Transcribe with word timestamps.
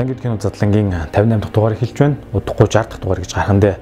За 0.00 0.04
ингээд 0.04 0.22
кино 0.22 0.40
задлангийн 0.40 0.94
58 1.12 1.40
дахь 1.40 1.52
дугаарыг 1.52 1.78
хэлж 1.78 1.98
байна. 2.00 2.16
Удахгүй 2.32 2.66
60 2.72 2.88
дахь 2.88 3.00
дугаар 3.04 3.20
гэж 3.20 3.34
гархандаа 3.36 3.76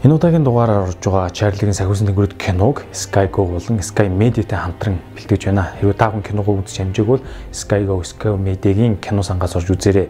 энэ 0.00 0.14
удаагийн 0.16 0.44
дугаараар 0.48 0.88
орж 0.88 0.96
байгаа 0.96 1.28
Чарлигийн 1.28 1.76
сахиусан 1.76 2.08
тэнгэрүүд 2.08 2.40
киног 2.40 2.88
Sky 2.96 3.28
Go 3.28 3.44
болон 3.44 3.84
Sky 3.84 4.08
Media-тэй 4.08 4.56
хамтран 4.56 4.96
бэлтгэж 5.12 5.52
байна. 5.52 5.76
Хэрвээ 5.76 5.92
та 5.92 6.08
бүхэн 6.08 6.24
киногоо 6.24 6.56
үзэж 6.64 6.88
амжаагүй 6.88 7.20
бол 7.20 7.24
Sky 7.52 7.84
Go, 7.84 8.00
Sky 8.00 8.32
Media-гийн 8.32 8.96
кино 8.96 9.20
сангаас 9.20 9.52
орж 9.60 9.68
үзээрэй. 9.76 10.08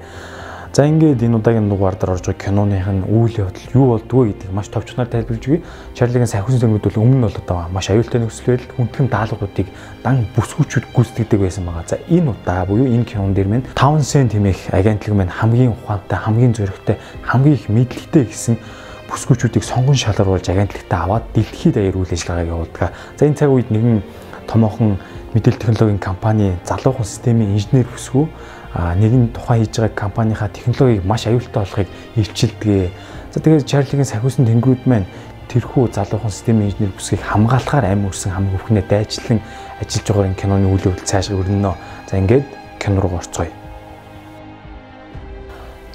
За 0.76 0.84
ингээд 0.84 1.24
энэ 1.24 1.40
удаагийн 1.40 1.72
дугаар 1.72 1.96
дээр 1.96 2.20
орж 2.20 2.28
байгаа 2.28 2.52
киноных 2.52 2.84
нь 2.84 3.08
үйл 3.08 3.48
явдал 3.48 3.72
юу 3.72 3.96
болдгоо 3.96 4.28
гэдгийг 4.28 4.52
маш 4.52 4.68
товчноор 4.68 5.08
тайлбарлаж 5.08 5.44
өгье. 5.48 5.64
Чарлигийн 5.96 6.28
сахиусан 6.28 6.60
зөрмөд 6.60 6.84
бол 6.84 7.00
өмнө 7.00 7.16
нь 7.16 7.24
бол 7.24 7.40
одоо 7.40 7.64
маш 7.72 7.88
аюултай 7.88 8.20
нөхцөл 8.20 8.60
байдал 8.60 8.76
хүндхэн 8.76 9.08
даалгавруудыг 9.08 9.68
дан 10.04 10.28
бүсгүүчүүд 10.36 10.84
гүйцэтгэдэг 10.92 11.40
байсан 11.40 11.64
байгаа. 11.64 11.88
За 11.88 11.96
энэ 12.12 12.28
удаа 12.28 12.68
буюу 12.68 12.92
энэ 12.92 13.08
кинон 13.08 13.32
дээр 13.32 13.48
мэн 13.48 13.64
Townsend 13.72 14.36
хэмээх 14.36 14.76
агентлаг 14.76 15.16
мань 15.16 15.32
хамгийн 15.32 15.72
ухаантай, 15.72 16.18
хамгийн 16.20 16.52
зоригтой, 16.52 17.00
хамгийн 17.24 17.56
их 17.56 17.72
мэдлэгтэй 17.72 18.24
гэсэн 18.28 18.60
бүсгүүчүүдийг 19.08 19.64
сонгон 19.64 19.96
шалгаруулж 19.96 20.44
агентлагтаа 20.44 21.08
аваад 21.08 21.24
дэлхийд 21.32 21.80
даяар 21.80 21.96
үйл 21.96 22.12
ажиллагааг 22.12 22.52
явуулдаг. 22.52 22.92
За 23.16 23.24
энэ 23.24 23.40
цаг 23.40 23.48
үед 23.48 23.72
нэгэн 23.72 24.04
томоохон 24.44 25.00
мэдээлэл 25.32 25.72
технологийн 25.72 26.04
компани 26.04 26.52
залуухан 26.68 27.08
системийн 27.08 27.56
инженер 27.56 27.88
бүсгүй 27.88 28.28
нэгэн 28.76 29.32
тухайн 29.32 29.64
хийж 29.64 29.76
байгаа 29.80 29.96
компанийхаа 29.96 30.48
технологиг 30.52 31.04
маш 31.04 31.26
аюултай 31.26 31.64
болохыг 31.64 31.88
илчилдэг. 32.16 32.92
За 33.32 33.40
тэгээд 33.40 33.66
Чарлигийн 33.66 34.04
сахиусан 34.04 34.44
тэнгүүд 34.44 34.84
маань 34.84 35.08
тэрхүү 35.48 35.96
залуухан 35.96 36.30
системийн 36.30 36.70
инженер 36.70 36.92
бүсгийг 36.92 37.22
хамгаалахаар 37.24 37.88
амь 37.88 38.06
өрсөн 38.08 38.32
хамгийн 38.36 38.56
өвхнээ 38.60 38.84
дайчлан 38.84 39.40
ажиллаж 39.80 40.06
байгаа 40.08 40.26
энэ 40.28 40.40
киноны 40.40 40.66
үйл 40.68 40.88
явдал 40.92 41.08
цаашаа 41.08 41.40
өрнөнө. 41.40 41.74
За 42.10 42.18
ингээд 42.20 42.44
кино 42.80 43.00
руу 43.00 43.16
орцгоё. 43.16 43.65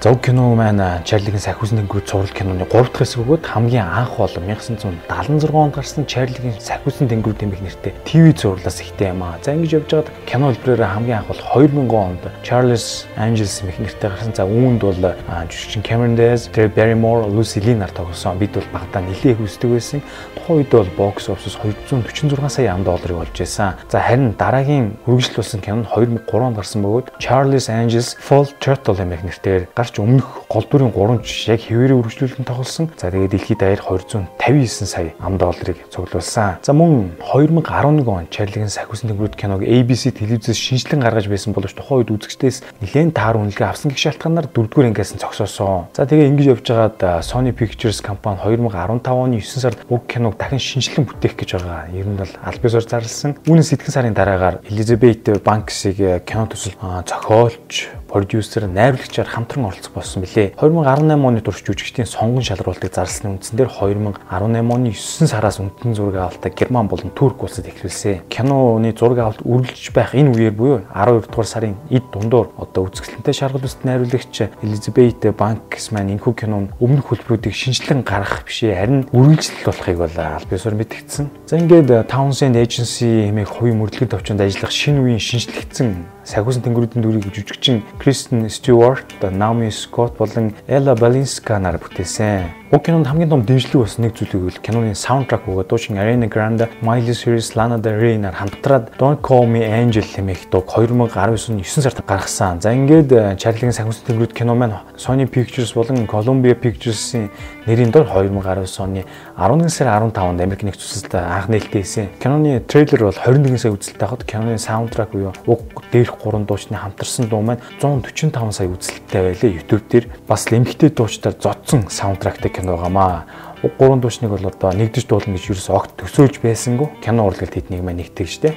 Зог 0.02 0.20
кино 0.26 0.56
маань 0.56 0.82
Чарлигийн 1.06 1.38
сахиусан 1.38 1.86
тэнгүүд 1.86 2.10
цуврал 2.10 2.34
киноны 2.34 2.66
3 2.66 2.90
дахь 2.90 3.06
хэсэг 3.06 3.22
өгөөд 3.22 3.46
хамгийн 3.46 3.86
анх 3.86 4.18
бол 4.18 4.34
1976 4.34 5.54
онд 5.54 5.76
гарсан 5.78 6.10
Чарлигийн 6.10 6.58
сахиусан 6.58 7.06
тэнгүүд 7.06 7.38
хэмээх 7.38 7.62
нэртэй 7.62 7.94
ТV 8.10 8.34
зурлаас 8.34 8.82
ихтэй 8.82 9.14
юм 9.14 9.22
аа. 9.22 9.38
За 9.46 9.54
ингэж 9.54 9.78
явж 9.78 9.94
байгаад 9.94 10.10
кино 10.26 10.50
хэлбэрээр 10.58 10.90
хамгийн 10.90 11.22
анх 11.22 11.30
бол 11.30 11.38
2000 11.38 11.94
онд 11.94 12.24
Charles 12.42 13.06
Angels 13.14 13.62
хэмээх 13.62 13.78
нэртэй 13.78 14.10
гарсан. 14.10 14.34
За 14.34 14.50
үүнд 14.50 14.82
бол 14.82 14.98
жүжигчин 14.98 15.86
Cameron 15.86 16.18
Diaz, 16.18 16.50
Drew 16.50 16.66
Barrymore, 16.74 17.30
Lucy 17.30 17.62
Liu 17.62 17.78
нар 17.78 17.94
тогсон. 17.94 18.42
Бид 18.42 18.58
бол 18.58 18.66
багтаа 18.74 19.06
нэлээд 19.06 19.38
хүсдэг 19.38 19.70
байсан. 19.70 20.02
Тухайн 20.34 20.66
үед 20.66 20.74
бол 20.74 20.90
бокс 20.98 21.30
офис 21.30 21.54
246 21.62 22.50
сая 22.50 22.74
ам 22.74 22.82
долларыг 22.82 23.30
олж 23.30 23.38
байсан. 23.38 23.78
За 23.86 24.02
харин 24.02 24.34
дараагийн 24.34 24.98
үргэлжлэл 25.06 25.46
болсон 25.46 25.62
кино 25.62 25.86
нь 25.86 25.90
2003 25.94 26.42
онд 26.42 26.58
гарсан 26.58 26.82
бөгөөд 26.82 27.14
Charles 27.22 27.70
Angels 27.70 28.18
Full 28.18 28.50
Throttle 28.58 28.98
хэмээх 28.98 29.30
нэртэйгээр 29.30 29.70
гарч 29.78 29.91
гарч 29.92 30.00
өмнөх 30.00 30.48
гол 30.48 30.64
дүрийн 30.64 30.92
3 30.96 31.20
жишээ 31.20 31.56
яг 31.60 31.62
хэвээрээ 31.68 32.00
үргэлжлүүлэн 32.00 32.48
тоглосон. 32.48 32.88
За 32.96 33.12
тэгээд 33.12 33.36
дэлхийд 33.36 33.60
даяар 33.60 33.84
259 33.84 34.88
сая 34.88 35.12
ам 35.20 35.36
долларыг 35.36 35.84
цуглуулсан. 35.92 36.64
За 36.64 36.72
мөн 36.72 37.12
2011 37.20 38.08
он 38.08 38.28
Чарлигийн 38.32 38.72
сахиусан 38.72 39.12
тэнгэрүүд 39.12 39.36
киног 39.36 39.62
ABC 39.68 40.16
телевизээс 40.16 40.56
шинжилэн 40.56 41.04
гаргаж 41.04 41.28
байсан 41.28 41.52
боловч 41.52 41.76
тухайн 41.76 42.08
үед 42.08 42.12
үзэгчдээс 42.16 42.64
нэлээд 42.80 43.12
таар 43.12 43.36
үнэлгээ 43.36 43.68
авсан 43.68 43.92
гэх 43.92 44.00
шалтгаанаар 44.00 44.48
дөрөвдүгээр 44.48 44.90
ангиас 44.96 45.12
нь 45.12 45.20
зогсоосон. 45.20 45.92
За 45.92 46.08
тэгээ 46.08 46.32
ингэж 46.32 46.48
явж 46.56 46.66
байгаад 46.72 47.28
Sony 47.28 47.52
Pictures 47.52 48.00
компани 48.00 48.40
2015 48.40 49.12
оны 49.12 49.44
9 49.44 49.60
сард 49.60 49.84
уг 49.92 50.08
киног 50.08 50.40
дахин 50.40 50.60
шинжилэн 50.60 51.04
бүтээх 51.04 51.36
гэж 51.36 51.60
байгаа. 51.60 51.92
Ер 51.92 52.08
нь 52.08 52.16
бол 52.16 52.32
аль 52.40 52.60
бисаар 52.64 52.88
зарласан. 52.88 53.36
Үүнээс 53.44 53.76
эдгээр 53.76 53.92
сарын 53.92 54.16
дараагаар 54.16 54.64
Elizabeth 54.72 55.28
Banks-ыг 55.44 56.24
кино 56.24 56.48
төсөл 56.48 56.80
зохиолч 56.80 57.92
продюсер, 58.12 58.68
найруулагчаар 58.68 59.28
хамтран 59.28 59.66
оролцох 59.66 59.94
болсон 59.94 60.24
билээ. 60.24 60.54
2018 60.60 61.16
оны 61.16 61.42
турш 61.42 61.64
жүжигчдийн 61.64 62.06
сонгон 62.06 62.44
шалруултыг 62.44 62.92
зарласны 62.92 63.32
үндсэн 63.32 63.56
дээр 63.56 63.72
2018 63.72 64.28
оны 64.28 64.60
9 64.92 65.28
сараас 65.32 65.60
үндэстэн 65.64 65.96
зураг 65.96 66.28
авалтаа 66.28 66.52
Герман 66.52 66.88
болон 66.88 67.12
Турк 67.16 67.44
улсад 67.44 67.72
эхлүүлсэн. 67.72 68.28
Киноны 68.28 68.92
зураг 68.92 69.20
авалт 69.20 69.42
үргэлж 69.48 69.96
байх 69.96 70.12
энэ 70.12 70.36
үеэр 70.36 70.52
буюу 70.52 70.82
12 70.92 71.32
дугаар 71.32 71.48
сарын 71.48 71.76
эд 71.90 72.04
дундуур 72.12 72.52
одоо 72.58 72.92
үзэсгэлэнтэй 72.92 73.34
шаргал 73.34 73.64
үст 73.64 73.88
найруулагч 73.88 74.60
Элизабет 74.62 75.24
Банкс 75.32 75.92
маань 75.96 76.12
энэхүү 76.20 76.34
кинон 76.36 76.68
өмнөх 76.84 77.16
хөлбөрүүдийг 77.16 77.56
шинжилэн 77.56 78.04
гаргах 78.04 78.44
бишээ 78.44 78.76
харин 78.76 79.08
үргэлжлэл 79.16 79.72
болохыг 79.72 79.98
бол 80.04 80.18
аль 80.20 80.50
биесээр 80.52 80.76
мэдгдсэн. 80.76 81.26
За 81.48 81.56
ингээд 81.56 82.12
Townsend 82.12 82.60
Agency 82.60 83.32
хэмээх 83.32 83.48
хувийн 83.48 83.80
мөрдлөгийн 83.80 84.12
төвчөнд 84.12 84.44
ажиллах 84.44 84.72
шинэ 84.72 85.00
үеийн 85.00 85.24
шинжлэгдсэн 85.24 86.21
сахиусан 86.24 86.64
тэнгэрүүдийн 86.64 87.04
дүрийг 87.04 87.28
жүжигчин 87.34 87.84
Кристен 88.00 88.50
Стюарт, 88.50 89.18
Наоми 89.22 89.70
Скотт 89.72 90.18
болон 90.18 90.54
Элла 90.68 90.96
Балинска 90.96 91.60
нар 91.60 91.82
бүтээсэн. 91.82 92.61
Уг 92.72 92.86
кинонд 92.86 93.06
хамгийн 93.06 93.28
том 93.28 93.44
дэмжлэг 93.44 93.84
болсон 93.84 94.06
нэг 94.08 94.16
зүйлийг 94.16 94.44
бол 94.48 94.64
киноны 94.64 94.96
саундтрак 94.96 95.44
бөгөөд 95.44 95.68
дуучин 95.68 96.00
Ariana 96.00 96.32
Grande, 96.32 96.70
Miley 96.80 97.12
Cyrus, 97.12 97.52
Lana 97.52 97.76
Del 97.76 98.00
Rey 98.00 98.16
нар 98.16 98.32
хамтраад 98.32 98.96
Don't 98.96 99.20
Call 99.20 99.44
Me 99.44 99.68
Angel 99.68 100.08
хэмээх 100.08 100.48
дууг 100.48 100.72
2019 100.72 101.52
оны 101.52 101.68
9 101.68 101.84
сард 101.84 102.00
гаргасан. 102.08 102.62
За 102.62 102.72
ингээд 102.72 103.36
Чарлигийн 103.36 103.76
сахиусан 103.76 104.08
тэнгэрүүд 104.08 104.32
кино 104.32 104.56
маань 104.56 104.80
Sony 104.96 105.28
Pictures 105.28 105.76
болон 105.76 106.08
Columbia 106.08 106.56
Pictures-ийн 106.56 107.28
нэрийн 107.68 107.92
дор 107.92 108.08
2019 108.08 108.80
оны 108.80 109.04
11 109.36 109.68
сарын 109.68 110.08
15-нд 110.16 110.40
Америк 110.40 110.64
нэгдсэн 110.64 111.12
улсад 111.12 111.16
анх 111.20 111.52
нээлттэй 111.52 111.84
хийсэн. 111.84 112.08
Киноны 112.24 112.64
трейлер 112.64 113.12
бол 113.12 113.20
21 113.20 113.60
сая 113.60 113.76
үзэлттэй 113.76 114.08
хахад 114.08 114.24
киноны 114.24 114.56
саундтрак 114.56 115.12
буюу 115.12 115.36
уг 115.44 115.60
дээрх 115.92 116.16
гурван 116.24 116.48
дуучны 116.48 116.80
хамтарсан 116.80 117.28
дуу 117.28 117.44
маань 117.44 117.60
145 117.84 118.32
сая 118.56 118.72
үзэлттэй 118.72 119.22
байлээ 119.28 119.60
YouTube 119.60 119.84
дээр. 119.92 120.08
Бас 120.24 120.48
эмгэгтэй 120.48 120.90
дуучдаар 120.96 121.36
зодсон 121.36 121.92
саундтрактай 121.92 122.61
кино 122.62 122.78
байгаамаа. 122.78 123.26
Уг 123.64 123.74
гурван 123.78 124.02
дуучныг 124.02 124.32
бол 124.32 124.46
одоо 124.46 124.72
нэгдэж 124.72 125.06
дуулна 125.10 125.34
гэж 125.36 125.50
юус 125.50 125.70
огт 125.70 125.98
төсөөлж 125.98 126.42
байсангүй. 126.42 127.02
Кино 127.02 127.26
урлагт 127.26 127.54
тэднийг 127.58 127.82
маань 127.82 128.06
нэгтгэж 128.06 128.30
штэ. 128.30 128.54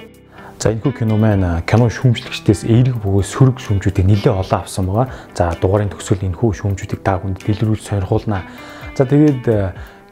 За 0.60 0.72
энэхүү 0.72 0.92
кино 1.00 1.16
маань 1.16 1.64
кино 1.66 1.88
шүүмжлэгчдээс 1.88 2.64
эерэг 2.68 3.00
бөгөөд 3.02 3.26
сөрөг 3.26 3.58
шүүмжүүдийг 3.58 4.06
нэлээд 4.06 4.38
олон 4.38 4.60
авсан 4.60 4.86
байгаа. 4.86 5.08
За 5.34 5.50
дугаарын 5.60 5.92
төгсгөл 5.92 6.24
энэхүү 6.28 6.50
шүүмжүүдийг 6.56 7.00
та 7.04 7.18
бүхэнд 7.18 7.42
дэлгэрүүлж 7.42 7.84
сонирхуулнаа. 7.84 8.42
За 8.94 9.04
тэгээд 9.04 9.44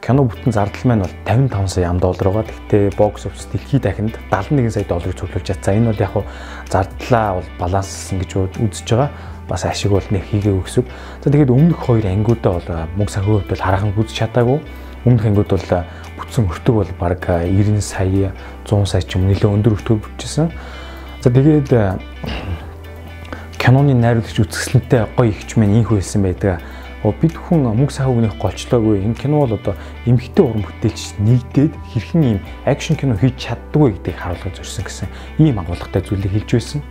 кино 0.03 0.27
бүтэн 0.27 0.51
зардал 0.51 0.83
маань 0.83 1.07
бол 1.07 1.15
55 1.25 1.73
сая 1.73 1.89
ам 1.89 1.97
доллар 1.97 2.27
байгаа. 2.27 2.45
Гэхдээ 2.51 2.99
бокс 2.99 3.25
офис 3.25 3.47
дэлхийд 3.49 3.87
дахинд 3.87 4.19
71 4.29 4.69
сая 4.69 4.83
долларыг 4.83 5.15
цуглуулж 5.15 5.47
чадсан. 5.47 5.79
Энэ 5.79 5.89
бол 5.95 6.03
яг 6.03 6.11
хуу 6.11 6.25
зардлаа 6.67 7.39
бол 7.39 7.49
баланслсан 7.57 8.19
гэж 8.19 8.31
үзэж 8.59 8.87
байгаа. 8.91 9.09
Бас 9.53 9.69
ашиг 9.69 9.93
бол 9.93 10.01
нэг 10.09 10.25
хийгээ 10.33 10.49
өгсөв. 10.49 10.81
За 11.21 11.29
тэгээд 11.29 11.53
өмнөх 11.53 11.77
хоёр 11.85 12.09
ангиудаа 12.09 12.57
бол 12.57 12.69
мөнгө 12.97 13.13
санхүү 13.13 13.33
хувьд 13.37 13.49
бол 13.53 13.61
хараахан 13.61 13.93
үзэж 13.93 14.17
чадаагүй. 14.17 14.59
Өмнөх 15.05 15.25
ангиуд 15.29 15.53
бол 15.53 15.69
бүтсэн 16.17 16.49
өртөг 16.49 16.73
бол 16.73 16.91
баг 16.97 17.21
90 17.21 17.77
сая 17.85 18.33
100 18.65 18.89
сая 18.89 19.05
ч 19.05 19.13
юм 19.13 19.29
нэлээд 19.29 19.53
өндөр 19.53 19.77
өртөг 19.77 20.01
бүтчихсэн. 20.01 20.49
За 21.21 21.29
тэгээд 21.29 21.69
киноны 23.61 23.93
найруулагч 23.93 24.41
үзэсгэлэнтэй 24.41 25.05
гоё 25.13 25.29
ихч 25.29 25.53
мэн 25.53 25.85
инх 25.85 25.93
байсан 25.93 26.25
байдаг 26.25 26.57
бид 27.21 27.35
хүн 27.37 27.67
мөнгө 27.67 27.93
сах 27.93 28.09
үгнийх 28.09 28.41
голчлоогүй 28.41 29.05
энэ 29.05 29.19
кино 29.21 29.45
бол 29.45 29.53
одоо 29.53 29.75
эмхтэй 30.09 30.43
уран 30.43 30.65
бүтээлч 30.65 31.19
нэгдээд 31.19 31.73
хэрхэн 31.93 32.23
ийм 32.23 32.39
акшн 32.65 32.95
кино 32.95 33.19
хийж 33.19 33.35
чаддгүй 33.37 33.99
гэдгийг 33.99 34.17
харуулж 34.17 34.55
зорьсон 34.55 34.83
гэсэн 34.87 35.07
ийм 35.37 35.59
агуулгатай 35.59 36.01
зүйлийг 36.01 36.31
хэлж 36.31 36.49
байсан. 36.55 36.81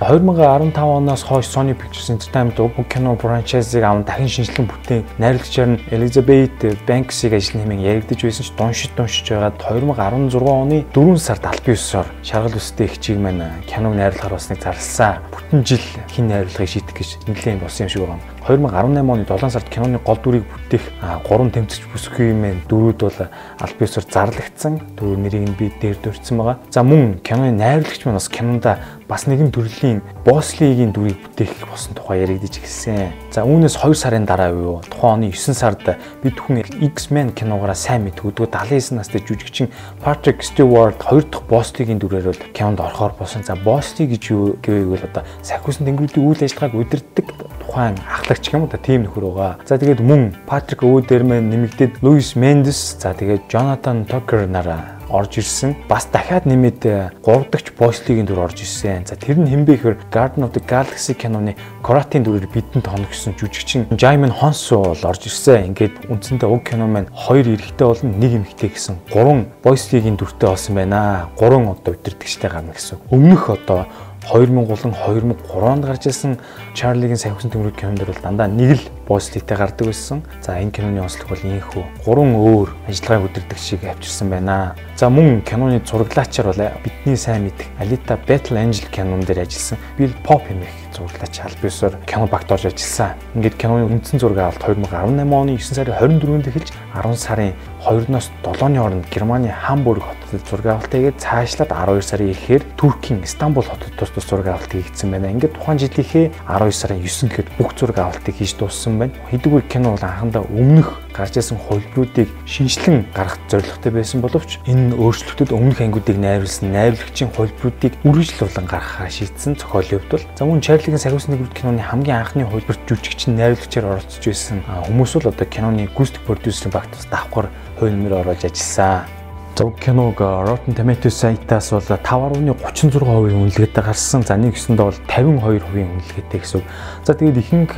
2015 0.00 0.78
оноос 0.78 1.22
хойш 1.24 1.46
Sony 1.46 1.74
Pictures 1.74 2.08
Entertainment 2.14 2.60
уг 2.60 2.86
кино 2.86 3.16
франчайзыг 3.16 3.82
аван 3.82 4.04
дахин 4.04 4.28
шинжилэн 4.28 4.70
бүтээн 4.70 5.02
найруулагчаар 5.18 5.68
нь 5.74 5.80
Elizabeth 5.90 6.62
Banks-ыг 6.86 7.34
ажиллана 7.34 7.66
хэмээн 7.66 7.82
яригдж 7.82 8.22
байсан 8.22 8.46
ч 8.46 8.50
дуншид 8.54 8.94
дуншиж 8.94 9.26
байгаад 9.26 9.58
2016 9.58 10.38
оны 10.38 10.86
4 10.94 11.18
сард 11.18 11.44
аль 11.50 11.62
биесээр 11.66 12.06
шаргал 12.22 12.54
үстэй 12.54 12.86
ихчийг 12.86 13.18
маань 13.18 13.42
киног 13.66 13.98
найруулахаар 13.98 14.38
басныг 14.38 14.62
зарласан. 14.62 15.18
Бүтэн 15.34 15.66
жил 15.66 15.82
хин 16.14 16.30
найруулгыг 16.30 16.70
шийдэх 16.70 16.94
гэж 16.94 17.10
нэлээд 17.26 17.58
болсон 17.58 17.82
юм 17.82 17.90
шиг 17.90 18.06
байна. 18.06 18.22
2018 18.46 19.02
оны 19.02 19.26
7 19.26 19.50
сард 19.50 19.68
киноны 19.68 19.98
гол 19.98 20.16
дүрийг 20.22 20.46
бүтээх 20.46 20.84
3 21.26 21.50
тэмцэгч 21.58 21.84
бүсгүймэн 21.90 22.70
дөрүүд 22.70 23.00
бол 23.02 23.18
аль 23.26 23.74
биесээр 23.74 24.06
зарлагдсан. 24.06 24.78
Дөрөв 24.94 25.18
нэрийг 25.18 25.44
нь 25.50 25.58
би 25.58 25.74
дээр 25.82 25.98
дурдсан 26.00 26.38
байгаа. 26.38 26.56
За 26.70 26.86
мөн 26.86 27.18
киноны 27.20 27.52
найруулагч 27.52 28.06
маань 28.06 28.16
бас 28.16 28.30
кинонда 28.30 28.78
бас 29.08 29.24
нэгэн 29.24 29.48
төрлийн 29.48 30.04
Бослигийн 30.28 30.92
дүрийг 30.92 31.16
бүтээх 31.24 31.64
болсон 31.64 31.96
тухай 31.96 32.28
яригдж 32.28 32.60
эхэлсэн. 32.60 33.32
За 33.32 33.40
үүнээс 33.48 33.80
2 33.80 33.96
сарын 33.96 34.28
дараа 34.28 34.52
юу 34.52 34.84
тухайн 34.84 35.24
оны 35.24 35.32
9 35.32 35.56
сард 35.56 35.80
бид 36.20 36.36
хүн 36.36 36.60
X-Men 36.92 37.32
киногаараа 37.32 37.72
сайн 37.72 38.04
мэдгүйдгүү 38.04 38.52
79 38.52 39.00
настай 39.00 39.24
жүжигчин 39.24 39.72
Patrick 40.04 40.44
Stewart 40.44 41.00
хоёр 41.00 41.24
дахь 41.24 41.48
Бослигийн 41.48 41.96
дүрээр 41.96 42.28
бол 42.28 42.42
кинонд 42.52 42.84
орохоор 42.84 43.16
болсон. 43.16 43.40
За 43.40 43.56
Босли 43.56 44.04
гэж 44.04 44.22
юу 44.28 44.60
гэвэл 44.60 45.08
одоо 45.08 45.24
сахиусан 45.40 45.88
тэнгэрүүдийн 45.88 46.28
үйл 46.28 46.44
ажиллагааг 46.44 46.76
удирддаг 46.76 47.26
тухайн 47.64 47.96
ахлагч 48.04 48.52
юм 48.52 48.68
да 48.68 48.76
тийм 48.76 49.08
нөхөр 49.08 49.24
байгаа. 49.32 49.56
За 49.64 49.80
тэгээд 49.80 50.04
мөн 50.04 50.36
Patrick 50.44 50.84
O'Der 50.84 51.24
мэн 51.24 51.48
нэмэгдээд 51.48 52.04
Louis 52.04 52.36
Mendes 52.36 53.00
за 53.00 53.16
тэгээд 53.16 53.48
Jonathan 53.48 54.04
Tucker 54.04 54.44
нараа 54.44 54.97
орж 55.10 55.38
ирсэн. 55.38 55.76
Бас 55.88 56.06
дахиад 56.06 56.46
нэмээд 56.46 57.20
3 57.24 57.50
дахь 57.50 57.72
Boys 57.78 58.00
League-ийн 58.06 58.26
дүр 58.26 58.44
орж 58.44 58.62
ирсэн. 58.62 59.06
За 59.06 59.16
тэр 59.16 59.38
нь 59.40 59.48
хэмбэ 59.48 59.76
гэхээр 59.76 59.96
Garden 60.12 60.44
of 60.44 60.52
the 60.52 60.62
Galaxy 60.62 61.14
киноны 61.14 61.56
Коратын 61.82 62.24
дүрээр 62.24 62.48
бидэнд 62.48 62.86
хоногсон 62.86 63.34
жүжигчин 63.38 63.88
Jaimon 63.96 64.32
Honsu 64.32 64.82
бол 64.92 65.04
орж 65.08 65.26
ирсэн. 65.26 65.72
Ингээд 65.72 66.10
үндсэндээ 66.12 66.48
уг 66.48 66.62
кино 66.68 66.86
маань 66.86 67.08
хоёр 67.12 67.48
эрэгтэй 67.48 67.86
болон 67.86 68.18
нэг 68.20 68.32
эмэгтэй 68.42 68.70
гэсэн 68.72 68.96
гурван 69.12 69.48
Boys 69.64 69.88
League-ийн 69.92 70.16
дүртэй 70.16 70.48
болсон 70.50 70.74
байна. 70.74 71.28
Гурван 71.38 71.72
одоо 71.72 71.94
удирдгчтэй 71.94 72.50
гарна 72.50 72.72
гэсэн. 72.72 72.98
Өмнөх 73.10 73.48
одоо 73.48 73.86
2000 74.28 74.66
болон 74.66 74.92
2003 74.92 75.72
онд 75.72 75.84
гарч 75.86 76.06
ирсэн 76.06 76.38
Чарлигийн 76.74 77.16
сахиусан 77.16 77.50
төмрөг 77.50 77.76
кинонд 77.80 78.04
бол 78.04 78.22
дандаа 78.22 78.48
нэг 78.48 78.76
л 78.76 78.82
босслитэй 79.08 79.56
гардаг 79.56 79.88
байсан. 79.88 80.22
За 80.44 80.60
энэ 80.60 80.70
киноны 80.70 81.00
онцлог 81.00 81.32
бол 81.32 81.40
ийхүү. 81.40 81.84
Гурван 82.04 82.36
өөр 82.36 82.68
ажиллагааг 82.86 83.32
өдөрдөг 83.32 83.58
шиг 83.58 83.84
авчирсан 83.88 84.28
байна. 84.28 84.76
За 84.96 85.08
мөн 85.08 85.40
киноны 85.42 85.80
зураглаачаар 85.80 86.52
бол 86.52 86.62
бидний 86.84 87.16
сайн 87.16 87.48
мэдэх 87.48 87.72
Alita 87.80 88.20
Battle 88.28 88.60
Angel 88.60 88.86
кинон 88.92 89.24
дээр 89.24 89.48
ажилласан 89.48 89.78
Bill 89.96 90.12
Pop 90.22 90.44
хэмээх 90.44 90.92
зураглаач 90.92 91.40
аль 91.40 91.56
биесээр 91.62 91.94
кино 92.06 92.26
багт 92.26 92.52
орж 92.52 92.66
ажилласан. 92.66 93.16
Ингээд 93.34 93.56
киноны 93.56 93.86
үндсэн 93.88 94.18
зураг 94.18 94.38
авалт 94.38 94.62
2018 94.66 95.24
оны 95.24 95.56
9 95.56 95.62
сарын 95.62 95.94
24-нд 95.94 96.48
эхэлж 96.50 96.70
10 96.94 97.16
сарын 97.16 97.52
2-оос 97.86 98.30
7-ны 98.42 98.78
хооронд 98.78 99.06
Германы 99.08 99.48
Хамбург 99.48 100.02
хотод 100.02 100.42
зураг 100.50 100.66
авалт 100.66 100.92
хийгээд 100.92 101.22
цаашлаад 101.22 101.70
12 101.70 102.02
сарын 102.02 102.30
ихээр 102.34 102.62
Туркийн 102.76 103.22
Стамбул 103.24 103.64
хотод 103.64 103.94
тус 103.96 104.10
тус 104.10 104.26
зураг 104.26 104.48
авалт 104.48 104.72
хийгдсэн 104.72 105.10
байна. 105.10 105.30
Ингээд 105.30 105.54
тухайн 105.54 105.78
жилийнхээ 105.78 106.26
12 106.50 106.74
сарын 106.74 107.00
9 107.00 107.30
гэхэд 107.30 107.48
бүх 107.58 107.72
зураг 107.78 107.98
авалтыг 107.98 108.34
хийж 108.34 108.58
дууссан 108.58 108.97
байна. 108.98 109.14
Хэдийгээр 109.30 109.66
кино 109.68 109.94
бол 109.94 110.04
анхандаа 110.04 110.44
өмнөх 110.50 110.98
гарч 111.14 111.36
ирсэн 111.38 111.58
хувилбаруудыг 111.58 112.28
шинжилэн 112.46 113.06
гаргах 113.14 113.38
зорилготой 113.50 113.92
байсан 113.92 114.20
боловч 114.20 114.58
энэ 114.70 114.94
өөрчлөлтөд 114.94 115.50
өмнөх 115.50 115.80
ангиудыг 115.82 116.16
найруулсан 116.18 116.70
найруулагчийн 116.72 117.30
хувилбаруудыг 117.34 117.92
үргэлжлүүлэн 118.06 118.66
гаргахаа 118.70 119.10
шийдсэн 119.10 119.58
зохиолын 119.58 119.98
хувьд 119.98 120.12
бол 120.14 120.24
за 120.38 120.44
мөн 120.46 120.62
Чарлигийн 120.62 121.02
сахиусны 121.02 121.36
гүрд 121.36 121.54
киноны 121.58 121.82
хамгийн 121.82 122.22
анхны 122.22 122.46
хувилбарт 122.46 122.86
жүжигчин 122.86 123.34
найруулагчаар 123.34 123.98
оролцож 123.98 124.22
байсан 124.22 124.62
хүмүүс 124.66 125.12
бол 125.18 125.30
одоо 125.34 125.46
киноны 125.50 125.90
гүйцэтгэх 125.90 126.22
продюсерийн 126.22 126.74
багт 126.74 126.94
бас 126.94 127.06
давхар 127.10 127.50
хувилмэр 127.82 128.22
оруулж 128.22 128.46
ажилласан. 128.46 129.17
Зөв 129.58 129.74
киног 129.74 130.20
Rotten 130.20 130.70
Tomatoes 130.72 131.18
сайтаас 131.18 131.72
бол 131.74 131.82
5.36% 131.82 133.02
үнэлгээтэй 133.02 133.82
гарсан. 133.82 134.22
За 134.22 134.38
нэг 134.38 134.54
гэсэндээ 134.54 134.86
бол 134.86 135.00
52% 135.10 135.98
үнэлгээтэй 135.98 136.38
гэсэн. 136.38 136.62
За 137.02 137.18
тэгээд 137.18 137.42
ихэнх 137.42 137.74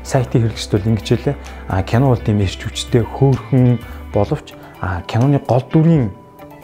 сайтын 0.00 0.48
хэрэглэгчд 0.48 0.72
бол 0.72 0.88
ингэж 0.88 1.08
хэлээ. 1.12 1.36
А 1.68 1.84
кино 1.84 2.16
бол 2.16 2.24
тийм 2.24 2.40
ирч 2.40 2.64
хүчтэй 2.64 3.04
хөөрхөн 3.04 3.76
боловч 4.16 4.56
киноны 4.80 5.44
гол 5.44 5.64
дүрийн 5.68 6.08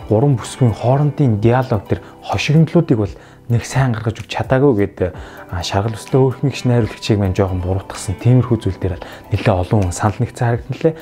гурван 0.09 0.37
бүсгийн 0.39 0.73
хоорондын 0.73 1.41
диалог 1.41 1.83
төр 1.87 2.01
хошигнолуудыг 2.23 2.99
бол 2.99 3.15
нэг 3.49 3.63
сайн 3.63 3.95
гаргаж 3.95 4.27
өгч 4.27 4.31
чадаагүй 4.35 4.75
гэдэг 4.91 5.15
шаргал 5.63 5.95
өслөө 5.95 6.21
өөрхөн 6.43 6.51
их 6.51 6.67
найруулагчийг 6.67 7.19
маань 7.23 7.37
жоохон 7.39 7.63
буруутгасан 7.63 8.19
тиймэрхүү 8.19 8.59
зүйл 8.59 8.81
дээр 8.83 8.99
нэлээ 9.31 9.55
олон 9.55 9.95
санал 9.95 10.19
нэгцэн 10.19 10.67
харагдлаа. 10.67 10.95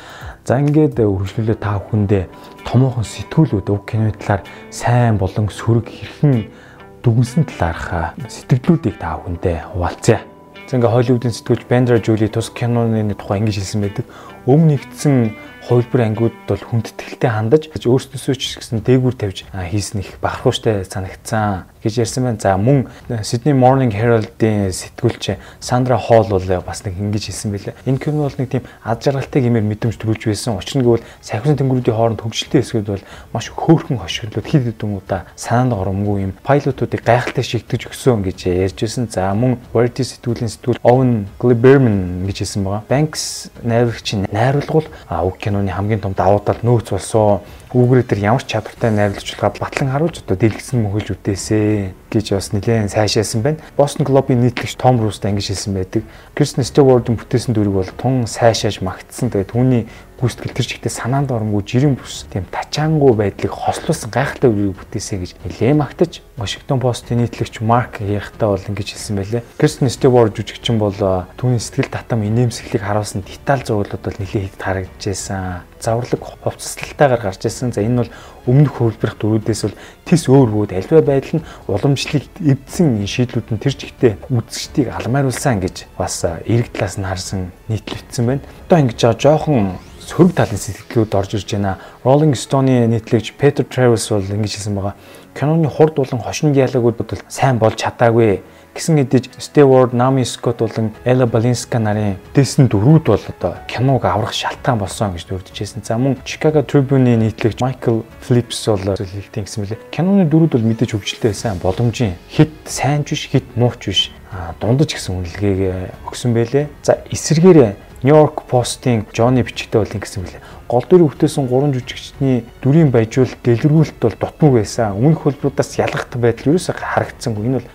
За 0.45 0.61
ингээд 0.61 1.01
үргэлжлүүлээ 1.01 1.57
та 1.57 1.81
бүхэндээ 1.81 2.25
томоохон 2.69 3.09
сэтгүүлүүд 3.09 3.69
уг 3.73 3.89
киноны 3.89 4.13
талаар 4.13 4.45
сайн 4.69 5.17
болон 5.17 5.49
сөрөг 5.49 5.89
хэрхэн 5.89 6.53
дүгнсэн 7.01 7.49
талаарх 7.49 8.13
сэтгэлдлүүдийг 8.29 9.01
та 9.01 9.17
бүхэндээ 9.25 9.73
хуваалцъя. 9.73 10.21
За 10.69 10.77
ингээ 10.77 10.93
Холливуудын 10.93 11.33
сэтгүүлч 11.33 11.65
Бендра 11.65 11.97
Жули 11.97 12.29
тус 12.29 12.53
киноны 12.53 13.09
тухай 13.17 13.41
ингэж 13.41 13.57
хэлсэн 13.57 13.81
байдаг. 13.85 14.05
Өмнө 14.45 14.77
нэгдсэн 14.77 15.33
хувилбар 15.69 16.05
ангиуд 16.05 16.37
бол 16.49 16.61
хүндэтгэлтэй 16.61 17.31
хандаж 17.33 17.73
өөрснөөсөө 17.73 18.35
ч 18.37 18.61
гэсэн 18.61 18.85
дээгүүр 18.85 19.17
тавьж 19.17 19.49
хийсэн 19.49 20.05
их 20.05 20.21
бахархууштай 20.21 20.85
санагдсан 20.85 21.65
гэж 21.85 22.05
ярьсан 22.05 22.25
байна. 22.25 22.41
За 22.41 22.57
мөн 22.57 22.89
Sydney 23.25 23.53
Morning 23.53 23.93
Herald-ийн 23.93 24.73
сэтгүүлч 24.73 25.37
Сандра 25.61 25.97
Холл 25.97 26.29
бол 26.29 26.45
бас 26.65 26.85
нэг 26.85 26.97
ингэж 26.97 27.29
хэлсэн 27.29 27.53
байлээ. 27.53 27.75
Энэ 27.85 28.01
кино 28.01 28.25
бол 28.25 28.37
нэг 28.41 28.49
тийм 28.49 28.65
ад 28.85 29.05
жаргалтай 29.05 29.45
гэмээр 29.45 29.65
мэдрэмж 29.69 29.97
төрүүлж 30.01 30.25
байсан. 30.33 30.57
Учир 30.57 30.81
нь 30.81 30.85
гэвэл 30.85 31.05
сахиусан 31.21 31.61
тэнгэрүүдийн 31.61 31.97
хооронд 31.97 32.25
хөгжилтэй 32.25 32.61
хэсгүүд 32.65 32.89
бол 32.89 33.05
маш 33.33 33.53
хөөрхөн 33.53 34.01
хошиглоод 34.01 34.49
хэд 34.49 34.65
хэдэн 34.81 34.97
удаа 34.97 35.29
санаанд 35.37 35.77
оромгүй 35.77 36.29
юм 36.29 36.33
пайлотуудыг 36.41 37.05
гайхалтай 37.05 37.45
шигтгэж 37.45 37.93
өгсөн 37.93 38.25
гэж 38.25 38.49
ярьж 38.49 38.79
байсан. 38.81 39.09
За 39.13 39.29
мөн 39.37 39.61
Variety 39.77 40.09
сэтгүүлийн 40.09 40.53
сэтгүүл 40.57 40.81
Owen 40.81 41.29
Gilberman 41.37 42.25
гэж 42.25 42.49
хэлсэн 42.49 42.65
байгаа. 42.65 42.89
Banks 42.89 43.53
найруулагчийн 43.61 44.29
найруулгуул 44.33 44.89
уг 45.13 45.37
киноны 45.55 45.71
хамгийн 45.71 46.01
том 46.01 46.13
давуу 46.13 46.41
тал 46.41 46.57
нөөц 46.63 46.91
болсон 46.91 47.41
Үүгээрээ 47.75 48.07
тэр 48.07 48.21
ямар 48.23 48.47
ч 48.47 48.55
чадвартай 48.55 48.95
найруулагчлагаа 48.95 49.51
батлан 49.59 49.91
харуулж 49.91 50.23
одоо 50.23 50.39
дэлгэцэн 50.39 50.79
мөхөлж 50.79 51.19
үтээсэ 51.19 51.91
гэж 52.07 52.27
бас 52.31 52.55
нэлээд 52.55 52.87
сайшаасан 52.87 53.43
байна. 53.43 53.59
Boston 53.75 54.07
Globe-ийн 54.07 54.47
нийтлэгч 54.47 54.79
Том 54.79 55.03
Рустай 55.03 55.35
ингэж 55.35 55.51
хэлсэн 55.51 55.75
байдаг. 55.75 56.07
Kristen 56.39 56.63
Stewart-ын 56.63 57.19
бүтээсэн 57.19 57.51
дүрийг 57.51 57.75
бол 57.75 57.91
тун 57.99 58.31
сайшааж 58.31 58.79
магтсан. 58.79 59.35
Тэгээд 59.35 59.51
түүний 59.51 59.83
гүйцэтгэл 60.23 60.55
тэр 60.55 60.67
чигтээ 60.71 60.95
санаанд 60.95 61.35
оромгүй 61.35 61.67
жирийн 61.67 61.99
бүс 61.99 62.31
тийм 62.31 62.47
тачаангүй 62.47 63.13
байдлыг 63.19 63.51
хослуулсан 63.51 64.15
гайхалтай 64.15 64.55
үрийг 64.55 64.79
бүтээсэн 64.79 65.19
гэж 65.19 65.31
нэлээд 65.43 65.75
магтаж 65.75 66.23
Washington 66.39 66.79
Post-ийн 66.79 67.27
нийтлэгч 67.27 67.59
Mark 67.59 67.99
Ярхтаа 67.99 68.55
бол 68.55 68.63
ингэж 68.71 68.95
хэлсэн 68.95 69.19
байлээ. 69.19 69.43
Kristen 69.59 69.91
Stewart 69.91 70.39
жүжигчин 70.39 70.79
бол 70.79 70.95
түүний 70.95 71.59
сэтгэл 71.59 71.91
татам 71.91 72.23
инээмсэглийг 72.23 72.87
харуулсан 72.87 73.27
деталь 73.27 73.67
зураглууд 73.67 74.07
бол 74.07 74.19
нэлээд 74.23 74.55
хэд 74.55 74.63
харагдажсэн 74.63 75.74
заврлаг 75.85 76.23
хувцаслалтайгаар 76.41 77.21
гарч 77.21 77.45
ирсэн. 77.45 77.73
За 77.77 77.85
энэ 77.85 78.09
бол 78.09 78.13
өмнөх 78.49 78.81
хөвлөрөх 78.81 79.21
дөрүүдээс 79.21 79.63
бол 79.69 79.77
тис 80.09 80.25
өөр 80.33 80.49
бүүд 80.49 80.73
альва 80.73 81.05
байдал 81.05 81.41
нь 81.41 81.47
уламжлалыг 81.69 82.25
эвдсэн 82.41 83.05
шийдлүүд 83.05 83.49
нь 83.53 83.61
тэр 83.61 83.75
чигтээ 83.77 84.13
үзэгчдийг 84.33 84.89
алмааруулсан 84.89 85.61
гэж 85.61 85.77
бас 86.01 86.25
эрэг 86.25 86.73
талаас 86.73 86.97
нь 86.97 87.05
харсан 87.05 87.53
нийтлэгдсэн 87.69 88.25
байна. 88.25 88.45
Одоо 88.65 88.79
ингэж 88.81 89.01
байгаа 89.05 89.21
жоохон 89.21 89.77
сөрөг 90.05 90.33
талын 90.37 90.61
сэтгэлүүд 90.61 91.13
орж 91.17 91.31
ирж 91.37 91.49
байна. 91.57 91.79
Rolling 92.05 92.37
Stone-ийн 92.37 92.93
нийтлэгч 92.93 93.37
Peter 93.41 93.65
Travis 93.65 94.09
бол 94.13 94.25
ингэж 94.25 94.57
хэлсэн 94.61 94.77
байгаа. 94.77 94.97
Киноны 95.33 95.69
хурд 95.69 95.97
болон 95.97 96.21
хошин 96.21 96.53
диалогууд 96.53 96.97
бол 97.01 97.21
сайн 97.29 97.59
болж 97.59 97.81
чадаагүй 97.81 98.45
Гэсэн 98.75 98.99
хэдиж 98.99 99.31
Stewart, 99.39 99.95
Naomi 99.95 100.25
Scott 100.27 100.59
болон 100.59 100.91
Ella 101.07 101.31
Balinska 101.31 101.79
нарын 101.79 102.19
дэсэн 102.35 102.67
дөрүүд 102.67 103.07
бол 103.07 103.23
одоо 103.23 103.55
киног 103.71 104.03
аврах 104.03 104.35
шалтгаан 104.35 104.83
болсон 104.83 105.15
гэж 105.15 105.31
дурдчихсэн. 105.31 105.87
За 105.87 105.95
мөн 105.95 106.19
Chicago 106.27 106.67
Tribune-ийн 106.67 107.23
нийтлэгч 107.23 107.63
Michael 107.63 108.03
Phillips 108.19 108.67
бол 108.67 108.99
хэлтийн 108.99 109.47
гэсэн 109.47 109.63
мөлий. 109.63 109.79
Киноны 109.95 110.27
дөрүүд 110.27 110.59
бол 110.59 110.67
мэдээж 110.67 110.91
хөгжилтэй 110.91 111.31
байсан. 111.31 111.63
Боломжийн 111.63 112.19
хит 112.27 112.51
сайн 112.67 113.07
ч 113.07 113.15
биш, 113.15 113.31
хит 113.31 113.47
муу 113.55 113.71
ч 113.79 113.95
биш. 113.95 114.11
дундаж 114.59 114.91
гэсэн 114.91 115.23
үнэлгээг 115.23 116.11
өгсөн 116.11 116.35
байлээ. 116.35 116.67
За 116.83 116.99
эсэргээрээ 117.15 118.03
New 118.03 118.11
York 118.11 118.43
Post-ийн 118.51 119.07
Johnny 119.15 119.47
бичгтээ 119.47 119.87
бол 119.87 119.95
ингэсэн 119.95 120.27
мөлий 120.27 120.43
гол 120.69 120.85
дүрийг 120.89 121.13
бүтээсэн 121.13 121.47
гурван 121.47 121.75
жүжигчний 121.77 122.45
дүрийн 122.65 122.91
баяжуулалт 122.91 123.39
дэлгэрүүлэлт 123.45 124.01
бол 124.01 124.17
дутмаг 124.17 124.53
байсан. 124.59 124.97
Өмнөх 124.97 125.23
хөлбруудаас 125.29 125.77
ялгахтай 125.77 126.21
байдал 126.21 126.57
ерөөсөө 126.57 126.75
харагдсангүй. 126.81 127.45
Энэ 127.45 127.61
бол 127.61 127.69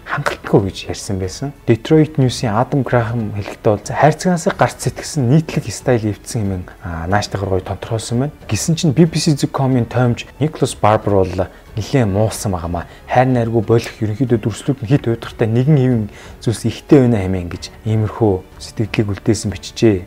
хангалтгүй 0.49 0.71
гэж 0.73 0.89
ярьсан 0.89 1.19
байсан. 1.21 1.53
Detroit 1.67 2.17
News-ийн 2.17 2.57
Adam 2.57 2.81
Graham 2.81 3.33
хэлэхдээ 3.37 3.69
бол 3.69 3.85
хайрцагаасаа 3.85 4.53
гарч 4.57 4.77
сэтгсэн 4.81 5.29
нийтлэг 5.29 5.69
стайл 5.69 6.09
эвдсэн 6.09 6.41
хэмээн 6.41 6.63
нааштайгаар 7.05 7.61
гоё 7.61 7.61
тодорхойлсон 7.61 8.19
байна. 8.19 8.33
Гисэн 8.49 8.75
чинь 8.75 8.97
BBC.com-ийн 8.97 9.85
тоймж 9.85 10.25
Nicholas 10.41 10.73
Barber 10.73 11.21
бол 11.21 11.47
нилээн 11.77 12.09
муусан 12.09 12.51
байгаамаа. 12.57 12.89
Хайр 13.05 13.29
найргүй 13.29 13.61
болох 13.61 13.93
ерөнхийдөө 14.01 14.39
дүрслүүд 14.41 14.81
нь 14.81 14.89
хит 14.89 15.05
уйдгартай 15.05 15.47
нэгэн 15.47 15.77
хэвэн 15.77 16.05
зүйлс 16.41 16.65
ихтэй 16.65 17.05
байна 17.05 17.21
хэмээн 17.21 17.49
гэж 17.53 17.63
иймэрхүү 17.85 18.33
сэтгэлдлийг 18.57 19.07
үлдээсэн 19.13 19.53
бичжээ. 19.53 19.97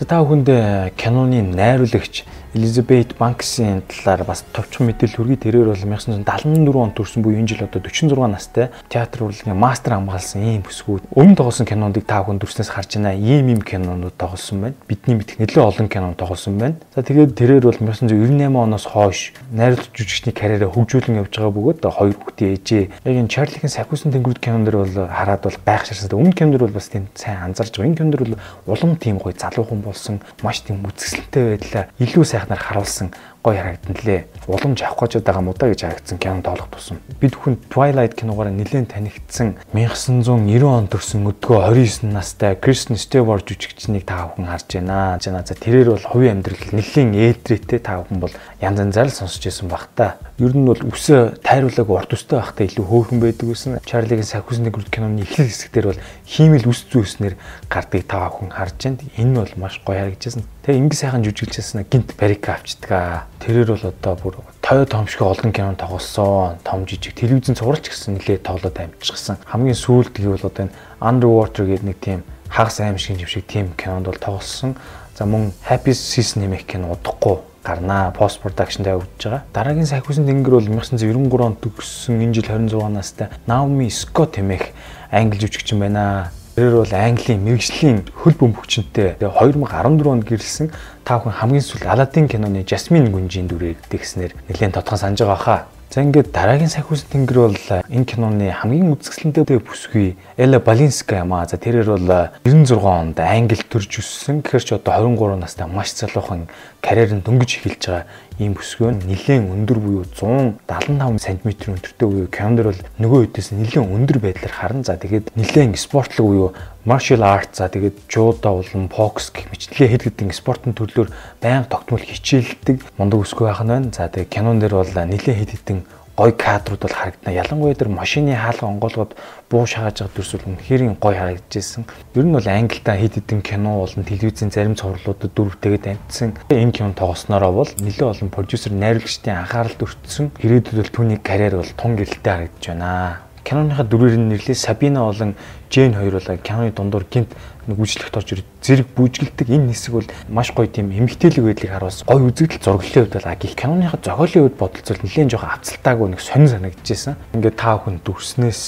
За 0.00 0.08
та 0.08 0.24
бүхэнд 0.24 0.96
киноны 0.96 1.44
найруулагч 1.44 2.24
Elizabeth 2.54 3.14
Banks-ийн 3.14 3.82
талаар 3.86 4.24
бас 4.26 4.42
товчхон 4.50 4.90
мэдээлэл 4.90 5.16
хүргэе. 5.22 5.38
Тэрээр 5.46 5.70
бол 5.70 5.78
1974 5.78 6.82
онд 6.82 6.94
төрсэн 6.98 7.22
буюу 7.22 7.38
энэ 7.38 7.46
жил 7.46 7.62
одоо 7.62 7.78
46 7.78 8.26
настай 8.26 8.74
театр 8.90 9.30
урлагийн 9.30 9.54
мастер 9.54 9.94
хамгаалсан 9.94 10.42
ийм 10.42 10.66
бүсгүүд. 10.66 11.14
Өмнө 11.14 11.38
тоглосон 11.38 11.70
кинонуудыг 11.70 12.10
та 12.10 12.26
бүхэн 12.26 12.42
дүрснээс 12.42 12.74
харж 12.74 12.98
байна. 12.98 13.14
Ийм 13.14 13.54
ийм 13.54 13.62
кинонууд 13.62 14.18
тоглосон 14.18 14.66
байна. 14.66 14.74
Бидний 14.90 15.14
мэдэх 15.22 15.38
нэлээд 15.38 15.62
олон 15.62 15.86
кино 15.86 16.14
тоглосон 16.18 16.58
байна. 16.58 16.74
За 16.90 17.06
тэгээд 17.06 17.38
тэрээр 17.38 17.70
бол 17.70 17.78
1998 17.78 18.50
оноос 18.50 18.86
хойш 18.90 19.30
найруулагч 19.54 19.94
жүжигчний 19.94 20.34
карьераа 20.34 20.74
хөгжүүлэн 20.74 21.22
явж 21.22 21.30
байгаа 21.30 21.54
бөгөөд 21.54 21.86
хоёр 21.86 22.18
хүүхдээ 22.18 22.50
ээжээ. 22.58 22.84
Яг 23.06 23.14
энэ 23.14 23.30
Чарлигийн 23.30 23.70
Сахиусан 23.70 24.10
тэнгэрүүд 24.10 24.42
кинон 24.42 24.66
дэр 24.66 24.76
бол 24.82 24.96
хараад 25.06 25.46
бол 25.46 25.58
гайхширсан. 25.62 26.10
Өмнө 26.10 26.34
кинон 26.34 26.58
дэр 26.58 26.66
бол 26.66 26.74
бас 26.74 26.90
тийм 26.90 27.06
сайн 27.14 27.38
анзарч 27.46 27.78
байгаа. 27.78 27.94
Энэ 27.94 27.98
кинон 27.98 28.10
дэр 28.10 28.22
бол 28.26 28.38
улам 28.66 28.98
тийм 28.98 29.22
гоё 29.22 29.34
залуухан 29.38 29.80
болсон. 29.86 30.18
Маш 30.42 30.66
тийм 30.66 30.82
үзэсгэлэнтэй 30.82 31.44
байдлаа 31.54 31.84
илүү 32.02 32.24
сайн 32.24 32.39
сайхнаар 32.40 32.60
харуулсан 32.60 33.12
гоё 33.42 33.56
харагдан 33.56 33.96
лээ. 34.04 34.24
Уламж 34.48 34.82
авах 34.84 35.08
гэж 35.08 35.24
байгаа 35.24 35.40
муу 35.40 35.56
да 35.56 35.72
гэж 35.72 35.80
харагдсан 35.80 36.18
кино 36.18 36.42
тоолох 36.44 36.68
тусам. 36.68 37.00
Бид 37.20 37.32
бүхэн 37.32 37.56
Twilight 37.72 38.12
киногоор 38.12 38.52
нэлээд 38.52 38.92
танигдсан 38.92 39.56
1990 39.72 40.68
онд 40.68 40.92
төрсэн 40.92 41.24
өдгөө 41.24 41.72
29 41.72 42.12
настай 42.12 42.52
Kristen 42.60 43.00
Stewart 43.00 43.48
жүжигчнийг 43.48 44.04
та 44.04 44.28
бүхэн 44.28 44.44
харж 44.44 44.68
байна. 44.76 45.16
За 45.24 45.56
тэрээр 45.56 45.96
бол 45.96 46.04
хувийн 46.04 46.44
амьдрал 46.44 46.68
нэлээд 46.68 47.16
ээлдрээтэй 47.16 47.80
та 47.80 48.04
бүхэн 48.04 48.20
бол 48.20 48.34
янз 48.60 48.76
янзаар 48.76 49.08
л 49.08 49.16
сонсч 49.24 49.40
байсан 49.40 49.72
бах 49.72 49.88
та. 49.96 50.20
Ер 50.36 50.52
нь 50.52 50.68
бол 50.68 50.76
үсээ 50.76 51.40
тайруулаг 51.40 51.88
урд 51.88 52.12
үстэй 52.12 52.44
байхдаа 52.44 52.68
илүү 52.68 52.84
хөөрхөн 52.84 53.20
байдаг 53.24 53.48
гэсэн. 53.48 53.80
Charlie-гийн 53.88 54.28
Сахиусны 54.28 54.68
гүрд 54.68 54.92
киноны 54.92 55.24
эхлэл 55.24 55.48
хэсгээр 55.48 55.86
бол 55.88 56.00
хиймэл 56.28 56.68
үс 56.68 56.84
зүйснэр 56.92 57.40
гардыг 57.72 58.04
та 58.04 58.28
бүхэн 58.28 58.52
харж 58.52 58.76
байна. 58.84 59.00
Энэ 59.16 59.32
нь 59.32 59.40
бол 59.40 59.54
маш 59.56 59.80
гоё 59.80 59.96
харагдчихсан. 59.96 60.44
Тэгээ 60.70 60.86
ингээ 60.86 61.02
сайхан 61.02 61.26
жүжиглэжсэн 61.26 61.82
гинт 61.90 62.14
барика 62.14 62.54
авчдаг. 62.54 63.26
Тэрээр 63.42 63.74
бол 63.74 63.90
одоо 63.90 64.14
бүр 64.14 64.34
той 64.62 64.86
томшиг 64.86 65.26
олон 65.26 65.50
кино 65.50 65.74
тоглосон. 65.74 66.62
Том 66.62 66.86
жижиг 66.86 67.18
телевизэн 67.18 67.58
цувралч 67.58 67.90
гэсэн 67.90 68.22
нэлээд 68.22 68.46
тоглоод 68.46 68.78
амжчихсан. 68.78 69.42
Хамгийн 69.50 69.74
сүүлд 69.74 70.14
гэвэл 70.14 70.46
одоо 70.46 70.70
энэ 70.70 70.74
Underwater 71.02 71.66
гэдэг 71.66 71.82
нэг 71.90 71.98
тийм 71.98 72.22
хагас 72.46 72.78
шиг 73.02 73.18
юм 73.18 73.26
шиг 73.26 73.50
тийм 73.50 73.74
кинонд 73.74 74.06
бол 74.06 74.14
тоглосон. 74.14 74.78
За 75.18 75.26
мөн 75.26 75.50
Happy 75.66 75.90
Season 75.90 76.46
нэмэх 76.46 76.70
кино 76.70 76.94
удахгүй 76.94 77.42
гарнаа. 77.66 78.14
Post 78.14 78.38
production 78.38 78.86
дээр 78.86 79.02
өгч 79.02 79.26
байгаа. 79.26 79.42
Дараагийн 79.50 79.90
сахиусан 79.90 80.22
тэнгэр 80.22 80.54
бол 80.54 80.70
1993 80.70 81.50
онд 81.50 81.58
төгссөн 81.66 82.22
энэ 82.22 82.34
жил 82.38 82.46
26 82.46 82.94
настай 82.94 83.26
Naomi 83.50 83.90
Scott 83.90 84.38
хэмээх 84.38 84.70
англи 85.10 85.34
жүжигчин 85.34 85.82
байна. 85.82 86.30
Тэрээр 86.60 86.76
бол 86.76 86.92
Английн 86.92 87.40
мэрэгжлийн 87.40 88.04
хөл 88.20 88.36
бөмбөгчөнтэй 88.36 89.16
2014 89.16 90.12
онд 90.12 90.28
гэрэлсэн 90.28 90.68
та 91.08 91.16
бүхэн 91.16 91.40
хамгийн 91.40 91.64
сүүл 91.64 91.88
Аладдин 91.88 92.28
киноны 92.28 92.68
Жасмин 92.68 93.08
гүнжийн 93.08 93.48
дүрээр 93.48 93.80
тэгснэр 93.88 94.36
нэлээд 94.44 94.76
тодхон 94.76 95.00
санаж 95.00 95.24
байгаа 95.24 95.40
хаа. 95.40 95.60
За 95.88 96.04
ингээд 96.04 96.36
дараагийн 96.36 96.68
сахиус 96.68 97.08
тэнгэр 97.08 97.38
бол 97.48 97.56
энэ 97.88 98.04
киноны 98.04 98.52
хамгийн 98.52 98.92
үзэсгэлэнтэй 98.92 99.56
бүсгүй 99.56 100.20
Эла 100.36 100.60
Балинска 100.60 101.24
юм 101.24 101.32
аа. 101.32 101.48
За 101.48 101.56
тэрээр 101.56 101.96
бол 101.96 102.28
96 102.44 102.76
онд 102.76 103.16
Англид 103.16 103.64
төрж 103.64 104.04
өссөн. 104.04 104.44
Гэхдээ 104.44 104.60
ч 104.60 104.76
одоо 104.76 105.00
23 105.00 105.40
настай 105.40 105.64
маш 105.64 105.96
залуухан 105.96 106.52
карьер 106.84 107.16
нь 107.16 107.24
дөнгөж 107.24 107.50
эхэлж 107.56 107.82
байгаа 107.88 108.04
ийм 108.40 108.56
бүсгүй 108.56 108.96
нь 108.96 109.04
нэлээд 109.04 109.52
өндөр 109.52 109.78
буюу 109.84 110.04
175 110.16 111.20
см 111.20 111.76
өндөртэй 111.76 112.08
буюу 112.08 112.28
кинонд 112.32 112.64
бол 112.64 112.80
нөгөө 112.96 113.18
үедээс 113.28 113.52
нэлээд 113.52 113.84
өндөр 113.84 114.18
байдлаар 114.24 114.54
харна. 114.56 114.82
За 114.88 114.96
тэгээд 114.96 115.36
нэлээд 115.36 115.76
спортлог 115.76 116.26
буюу 116.26 116.48
martial 116.88 117.20
arts 117.20 117.60
за 117.60 117.68
тэгээд 117.68 118.08
judo 118.08 118.56
болон 118.56 118.88
box 118.88 119.28
гэх 119.36 119.52
мэтлээ 119.52 119.88
хэд 119.92 120.02
гэдэг 120.08 120.32
спортын 120.32 120.72
төрлөөр 120.72 121.12
байнга 121.44 121.68
тогтмол 121.68 122.00
хичээлдэг 122.00 122.80
мундаг 122.96 123.20
өсгөө 123.20 123.46
байх 123.52 123.60
нь 123.60 123.68
байна. 123.68 123.92
За 123.92 124.08
тэгээд 124.08 124.32
кинон 124.32 124.56
дээр 124.64 124.80
бол 124.80 124.88
нэлээд 124.88 125.36
хэд 125.44 125.50
хэдэн 125.60 125.78
гой 126.20 126.32
кадрууд 126.36 126.84
бол 126.84 126.92
харагдана. 126.92 127.32
Ялангуяа 127.32 127.74
тэр 127.74 127.88
машины 127.88 128.36
хаалга 128.36 128.68
онгоолгоод 128.68 129.16
буу 129.48 129.64
шагааж 129.64 130.04
байгаа 130.04 130.12
дүрс 130.12 130.32
бол 130.36 130.48
үнэхээр 130.52 130.82
гой 131.00 131.14
харагдажсэн. 131.16 131.88
Ер 132.12 132.24
нь 132.28 132.36
бол 132.36 132.44
англида 132.44 132.92
хэд 132.92 133.14
хэдэн 133.24 133.40
кино 133.40 133.80
болон 133.80 134.04
телевизийн 134.04 134.52
зарим 134.52 134.76
цувралуудад 134.76 135.32
дүрвтэйгээд 135.32 135.88
амтсан. 135.96 136.36
Энэ 136.52 136.76
кино 136.76 136.92
тоглосноороо 136.92 137.52
бол 137.64 137.70
нэлээд 137.72 138.04
олон 138.04 138.28
продюсер 138.28 138.76
найруулагчдын 138.76 139.48
анхааралд 139.48 139.80
өртсөн. 139.80 140.28
Ирээдүйд 140.44 140.76
бол 140.76 140.92
түүний 140.92 141.18
карьер 141.24 141.56
бол 141.56 141.72
тун 141.72 141.96
гэрэлтэй 141.96 142.52
харагдаж 142.52 142.64
байна. 142.68 143.24
Киноныхаа 143.40 143.88
дүрээр 143.88 144.20
нь 144.20 144.28
нэрлээ 144.28 144.60
Сабина 144.60 145.08
болон 145.08 145.32
Жен 145.70 145.94
хоёр 145.94 146.18
бол 146.18 146.38
киноны 146.42 146.72
дундуур 146.74 147.06
гинт 147.06 147.30
нэг 147.70 147.78
үйлчлэгт 147.78 148.18
орж 148.18 148.28
ирээд 148.34 148.48
зэрэг 148.58 148.88
бүжгэлдэг 148.98 149.46
энэ 149.46 149.70
хэсэг 149.70 149.94
бол 149.94 150.08
маш 150.26 150.50
гоё 150.50 150.66
тийм 150.66 150.90
эмгтээлэг 150.90 151.46
байдлыг 151.46 151.70
харуулсан. 151.70 152.10
Гоё 152.10 152.26
үзэгдэл 152.26 152.58
зураглалын 152.58 153.06
хувьд 153.06 153.14
бол 153.14 153.30
аги 153.30 153.46
киноныхаа 153.54 154.00
зохиолын 154.02 154.42
хувьд 154.50 154.58
бодолцол 154.58 154.98
нэлээд 155.06 155.30
жоохон 155.30 155.54
авцалтаагүй 155.54 156.08
нэг 156.10 156.20
сонир 156.20 156.50
санагдчихсэн. 156.50 157.14
Ингээд 157.38 157.54
та 157.54 157.78
бүхэн 157.78 158.02
дүрснээс 158.02 158.62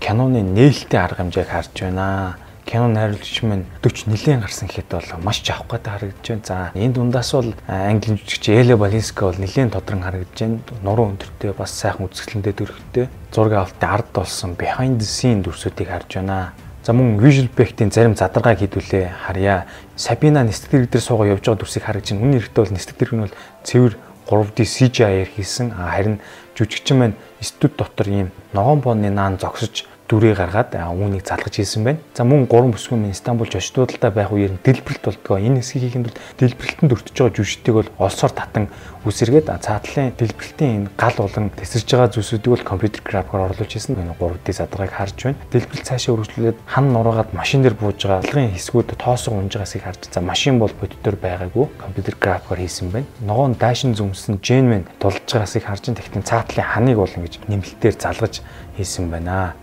киноны 0.00 0.40
нээлттэй 0.40 0.96
арга 0.96 1.20
хэмжээг 1.20 1.50
харж 1.52 1.76
байна 1.84 2.40
кино 2.66 2.88
найруулагч 2.88 3.42
минь 3.42 3.64
40 3.82 4.10
нилийн 4.10 4.40
гарсан 4.40 4.66
гэхэд 4.66 4.90
бол 4.90 5.22
маш 5.22 5.38
жавх 5.40 5.70
гэдэг 5.70 5.86
харагдаж 5.86 6.26
байна. 6.26 6.42
За 6.44 6.70
энэ 6.74 6.94
дундаас 6.98 7.30
бол 7.32 7.54
англи 7.68 8.18
жүжигч 8.18 8.50
Эле 8.50 8.76
Балинска 8.76 9.30
бол 9.30 9.38
нилийн 9.38 9.70
тодрон 9.70 10.02
харагдаж 10.02 10.34
байна. 10.34 10.58
Нуруу 10.82 11.14
өндөртэй 11.14 11.54
бас 11.54 11.70
сайхан 11.70 12.10
үзэсгэлэнтэй 12.10 12.54
төрхтэй 12.58 13.06
зураг 13.30 13.70
авалтын 13.70 13.88
ард 13.88 14.10
болсон 14.12 14.58
behind 14.58 14.98
the 14.98 15.06
scene 15.06 15.46
дүрсүүдийг 15.46 15.88
харж 15.88 16.18
байна. 16.18 16.52
За 16.82 16.92
мөн 16.92 17.22
visual 17.22 17.46
effect-ийн 17.46 17.94
зарим 17.94 18.18
задаргааг 18.18 18.58
хийдүүлээ 18.58 19.14
харьяа. 19.26 19.66
Сабина 19.94 20.42
нисдэг 20.42 20.70
дэрэг 20.70 20.90
дээр 20.90 21.02
суугаа 21.06 21.26
явж 21.38 21.46
байгаа 21.46 21.62
дүрсийг 21.62 21.86
харагч 21.86 22.10
байна. 22.10 22.22
Үүний 22.26 22.40
хэрэгтэй 22.42 22.62
бол 22.66 22.74
нисдэг 22.74 22.96
дэрэг 22.98 23.14
нь 23.14 23.24
бол 23.26 23.34
цэвэр 23.62 23.94
3D 24.26 24.58
CGI-аар 24.66 25.30
хийсэн. 25.34 25.70
Харин 25.70 26.18
жүжигчин 26.58 26.98
маань 26.98 27.16
студ 27.40 27.74
дотор 27.78 28.06
ийм 28.06 28.28
ногоон 28.54 28.80
бооны 28.82 29.10
наан 29.10 29.38
зогсож 29.38 29.86
дүрээ 30.06 30.34
гаргаад 30.38 30.70
үүнийг 30.78 31.26
залгаж 31.26 31.54
хийсэн 31.58 31.82
байна. 31.82 31.98
За 32.14 32.22
мөн 32.22 32.46
гурван 32.46 32.70
бүсгүй 32.70 32.98
минь 32.98 33.14
Стамбул 33.14 33.50
жошдуудалтай 33.50 34.10
байх 34.14 34.30
үеэр 34.30 34.62
дэлбэрэлт 34.62 35.02
болдгоо. 35.02 35.42
Энэ 35.42 35.58
хэсгийг 35.60 35.90
хийхэд 35.90 36.06
бол 36.06 36.18
дэлбэрэлтэнд 36.38 36.94
өртөж 36.94 37.14
байгаа 37.18 37.34
жүжигтэйг 37.34 37.74
бол 37.74 37.90
олсоор 37.98 38.32
татан 38.32 38.70
үсэргээд 39.02 39.50
цаатлын 39.50 40.14
дэлбэрэлтийн 40.14 40.74
энэ 40.78 40.90
гал 40.94 41.18
болон 41.18 41.50
тесэрж 41.58 41.88
байгаа 41.90 42.14
зүйлсүүдийг 42.14 42.52
бол 42.54 42.70
компьютер 42.70 43.02
графикаар 43.02 43.50
оруулж 43.50 43.72
хийсэн. 43.74 43.98
Энэ 43.98 44.14
3D 44.14 44.46
задрагааг 44.54 44.94
харж 44.94 45.18
байна. 45.26 45.42
Дэлбэрэлт 45.50 45.86
цаашаа 45.90 46.14
үргэлжлүүлээд 46.14 46.58
хан 46.70 46.86
нураагаад 46.94 47.30
машин 47.34 47.66
дээр 47.66 47.74
бууж 47.74 47.98
байгаа 47.98 48.22
алгын 48.22 48.54
хэсгүүд 48.54 48.94
тоосоо 48.94 49.34
унж 49.34 49.58
байгаасыг 49.58 49.82
харж. 49.82 50.00
За 50.10 50.22
машин 50.22 50.62
бол 50.62 50.70
бодитоор 50.70 51.18
байгаагүй 51.18 51.66
компьютер 51.82 52.14
графикаар 52.14 52.62
хийсэн 52.62 52.90
байна. 52.94 53.06
Ногоон 53.26 53.58
даашин 53.58 53.94
зүмсэн 53.94 54.38
мэн 54.42 54.86
дулж 55.02 55.26
байгаасыг 55.26 55.66
харж. 55.66 55.90
Тэгтэн 55.90 56.22
цаатлын 56.22 56.66
ханыг 56.66 56.98
бол 56.98 57.10
ингэж 57.10 57.46
нэмэлтээр 57.50 57.94
залгаж 57.98 58.42
хийсэн 58.78 59.10
байна. 59.10 59.54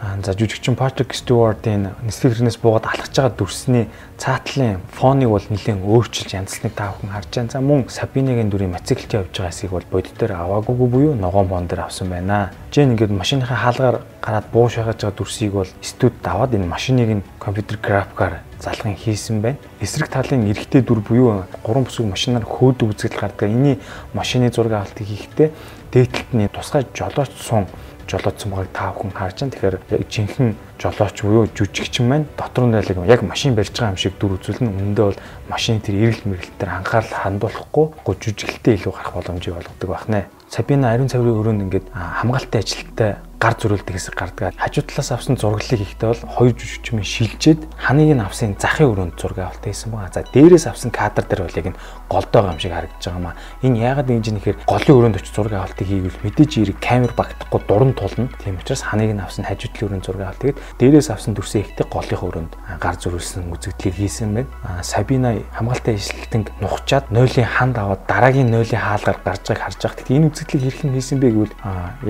За 0.00 0.32
жүжигчин 0.36 0.76
Patrick 0.76 1.16
Stewart-ийн 1.16 1.88
нислэг 2.04 2.36
хэрнээс 2.36 2.60
буугаад 2.60 2.84
алхаж 2.84 3.16
байгаа 3.16 3.32
дүрсний 3.32 3.88
цаатлын 4.20 4.84
фоныг 4.92 5.32
бол 5.32 5.46
нэлээд 5.48 5.80
өөрчилж 5.80 6.36
янзлныг 6.36 6.76
та 6.76 6.92
бүхэн 6.92 7.16
харж 7.16 7.30
байна. 7.32 7.48
За 7.48 7.60
мөн 7.64 7.88
Сабиныгийн 7.88 8.52
дүрийн 8.52 8.76
мотоциклт 8.76 9.16
явж 9.16 9.32
байгаа 9.32 9.48
хэсгийг 9.48 9.72
бол 9.72 9.88
бодитоор 9.88 10.32
аваагүйгүй 10.36 10.88
буюу 10.92 11.14
ногоон 11.16 11.48
бон 11.48 11.64
дээр 11.64 11.88
авсан 11.88 12.12
байна. 12.12 12.52
Жин 12.76 12.92
ингээд 12.92 13.08
машиныхаа 13.08 13.56
хаалгаар 13.56 13.96
гараад 14.20 14.46
буу 14.52 14.68
шахаж 14.68 15.00
байгаа 15.00 15.16
дүрсийг 15.16 15.52
бол 15.56 15.70
студид 15.80 16.28
аваад 16.28 16.52
энэ 16.52 16.68
машиныг 16.68 17.10
нь 17.16 17.24
компьютер 17.40 17.80
графикаар 17.80 18.44
залгын 18.60 18.96
хийсэн 19.00 19.40
байна. 19.40 19.56
Эсрэг 19.80 20.12
талын 20.12 20.44
эрэгтэй 20.44 20.84
дүр 20.84 21.00
буюу 21.00 21.44
гурван 21.64 21.88
бүсгүй 21.88 22.04
машинаар 22.04 22.44
хөөдөг 22.44 22.92
үзэгдэл 22.92 23.20
гардаг. 23.20 23.48
Эний 23.48 23.80
машины 24.12 24.52
зураг 24.52 24.72
авалтыг 24.72 25.06
хийхдээ 25.08 25.52
дээдлэлт 25.92 26.30
нь 26.34 26.48
тусгай 26.48 26.86
жолооч 26.94 27.32
сун 27.38 27.66
жолоодсон 28.06 28.50
байгааг 28.50 28.70
та 28.72 28.92
бүхэн 28.94 29.12
харж 29.12 29.36
байна. 29.40 29.52
Тэгэхээр 29.52 30.06
жинхэнэ 30.06 30.54
жолооч 30.78 31.16
буюу 31.22 31.46
жүжигчин 31.50 32.06
маань 32.08 32.26
дотор 32.38 32.64
нь 32.66 32.72
байлаг 32.72 33.02
яг 33.06 33.22
машин 33.22 33.54
барьж 33.54 33.74
байгаа 33.74 33.94
юм 33.94 33.98
шиг 33.98 34.14
дүр 34.18 34.38
үзүүлнэ. 34.38 34.70
Үнэндээ 34.70 35.04
бол 35.10 35.20
машины 35.50 35.80
тэр 35.82 35.94
эргэлт 36.06 36.26
мэргэлтээр 36.26 36.70
анхаарал 36.70 37.14
хандуулахгүй 37.18 37.86
гоо 38.06 38.14
жүжиглэлтэй 38.14 38.74
илүү 38.78 38.92
гарах 38.94 39.14
боломжийг 39.14 39.58
олгодог 39.58 39.90
байна. 39.90 40.30
Сабина 40.48 40.94
ариун 40.94 41.10
цаврын 41.10 41.34
өрөөнд 41.34 41.64
ингээд 41.66 41.86
хамгаалалтын 41.90 42.62
ажилттай 42.62 43.10
гар 43.46 43.54
зүрэлдэг 43.62 43.94
хэсэг 43.94 44.14
гардаг. 44.18 44.58
Хажуу 44.58 44.82
талаас 44.82 45.12
авсан 45.14 45.38
зураглалыг 45.38 45.78
ихтэй 45.78 46.10
бол 46.10 46.18
хоёр 46.34 46.54
жүжигчмийн 46.58 47.06
шилжээд 47.06 47.60
ханыг 47.78 48.10
нь 48.10 48.18
авсан 48.18 48.58
захын 48.58 48.90
өрөөнд 48.90 49.14
зураг 49.14 49.38
авалт 49.38 49.62
хийсэн 49.62 49.94
байгаа. 49.94 50.10
За 50.10 50.26
дээрээс 50.34 50.66
авсан 50.66 50.90
кадр 50.90 51.22
дээр 51.22 51.46
бол 51.46 51.54
яг 51.54 51.66
нь 51.70 51.78
голдоо 52.10 52.50
юм 52.50 52.58
шиг 52.58 52.74
харагдаж 52.74 53.06
байгаа 53.06 53.22
маа. 53.22 53.38
Энэ 53.62 53.78
яагаад 53.86 54.10
ингэж 54.10 54.26
нэхэр 54.34 54.58
голын 54.66 54.94
өрөөнд 54.98 55.18
очиж 55.22 55.30
зураг 55.30 55.54
авалтыг 55.62 55.86
хийвэл 55.86 56.22
мэдээж 56.26 56.52
ирэг 56.58 56.78
камер 56.82 57.14
багтахгүй 57.14 57.60
дуран 57.70 57.94
тулна. 57.94 58.26
Тийм 58.42 58.58
учраас 58.58 58.82
ханыг 58.82 59.14
нь 59.14 59.22
авсан 59.22 59.46
хажуу 59.46 59.70
талын 59.70 59.86
өрөөнд 59.94 60.06
зураг 60.10 60.22
авалт 60.26 60.42
тэгээд 60.42 60.58
дээрээс 60.82 61.08
авсан 61.14 61.38
дүрсээ 61.38 61.62
ихтэй 61.70 61.86
голынхаа 61.86 62.26
өрөөнд 62.26 62.52
гар 62.82 62.96
зүрэлсэн 62.98 63.46
үзэгдлийг 63.46 63.94
хийсэн 63.94 64.34
байна. 64.34 64.82
Сабина 64.82 65.38
хамгаалалтын 65.54 65.94
ажилтныг 65.94 66.50
нухчаад 66.58 67.14
нойлын 67.14 67.46
ханд 67.46 67.78
аваад 67.78 68.02
дараагийн 68.10 68.50
нойлын 68.50 68.82
хаалгаар 68.82 69.22
гарч 69.22 69.46
байгааг 69.46 69.62
харж 69.70 69.78
байгаа. 69.86 69.98
Тэгэхээр 70.02 70.18
энэ 70.18 70.28
үзэгдлийг 70.34 70.62
хэрхэн 70.66 70.94
хийсэн 70.98 71.18
бэ 71.22 71.28
гэвэл 71.30 71.54